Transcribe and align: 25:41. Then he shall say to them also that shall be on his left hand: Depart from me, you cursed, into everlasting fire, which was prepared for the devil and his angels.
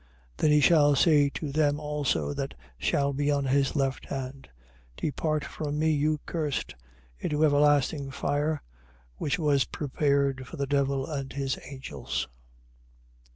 25:41. 0.37 0.37
Then 0.37 0.49
he 0.49 0.59
shall 0.61 0.95
say 0.95 1.29
to 1.29 1.51
them 1.51 1.79
also 1.79 2.33
that 2.33 2.55
shall 2.79 3.13
be 3.13 3.29
on 3.29 3.45
his 3.45 3.75
left 3.75 4.07
hand: 4.07 4.49
Depart 4.97 5.45
from 5.45 5.77
me, 5.77 5.91
you 5.91 6.19
cursed, 6.25 6.73
into 7.19 7.45
everlasting 7.45 8.09
fire, 8.09 8.63
which 9.17 9.37
was 9.37 9.65
prepared 9.65 10.47
for 10.47 10.57
the 10.57 10.65
devil 10.65 11.05
and 11.05 11.31
his 11.33 11.59
angels. 11.65 12.27